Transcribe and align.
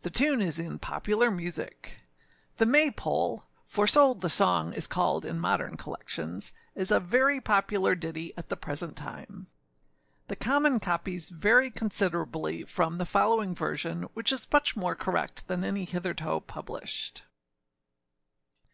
The 0.00 0.10
tune 0.10 0.42
is 0.42 0.58
in 0.58 0.78
Popular 0.78 1.30
Music. 1.30 2.00
The 2.58 2.66
May 2.66 2.90
pole, 2.90 3.46
for 3.64 3.86
so 3.86 4.12
the 4.12 4.28
song 4.28 4.74
is 4.74 4.86
called 4.86 5.24
in 5.24 5.40
modern 5.40 5.78
collections, 5.78 6.52
is 6.74 6.90
a 6.90 7.00
very 7.00 7.40
popular 7.40 7.94
ditty 7.94 8.34
at 8.36 8.50
the 8.50 8.56
present 8.58 8.96
time. 8.98 9.46
The 10.28 10.36
common 10.36 10.78
copies 10.78 11.30
vary 11.30 11.70
considerably 11.70 12.64
from 12.64 12.98
the 12.98 13.06
following 13.06 13.54
version, 13.54 14.02
which 14.12 14.30
is 14.30 14.46
much 14.52 14.76
more 14.76 14.94
correct 14.94 15.48
than 15.48 15.64
any 15.64 15.86
hitherto 15.86 16.40
published. 16.40 17.24